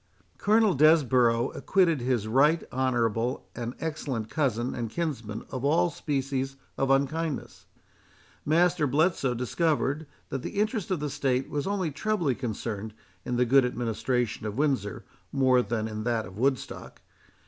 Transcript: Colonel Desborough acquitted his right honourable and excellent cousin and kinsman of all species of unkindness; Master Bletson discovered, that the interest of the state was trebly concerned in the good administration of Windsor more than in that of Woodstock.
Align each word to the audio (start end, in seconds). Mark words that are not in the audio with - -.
Colonel 0.39 0.73
Desborough 0.73 1.51
acquitted 1.55 2.01
his 2.01 2.27
right 2.27 2.63
honourable 2.73 3.45
and 3.55 3.75
excellent 3.79 4.31
cousin 4.31 4.73
and 4.73 4.89
kinsman 4.89 5.45
of 5.51 5.63
all 5.63 5.91
species 5.91 6.55
of 6.75 6.89
unkindness; 6.89 7.67
Master 8.43 8.87
Bletson 8.87 9.37
discovered, 9.37 10.07
that 10.29 10.41
the 10.41 10.59
interest 10.59 10.89
of 10.89 11.01
the 11.01 11.09
state 11.11 11.51
was 11.51 11.67
trebly 11.93 12.33
concerned 12.33 12.95
in 13.25 13.35
the 13.35 13.45
good 13.45 13.63
administration 13.63 14.47
of 14.47 14.57
Windsor 14.57 15.05
more 15.31 15.61
than 15.61 15.87
in 15.87 16.03
that 16.03 16.25
of 16.25 16.35
Woodstock. 16.35 17.03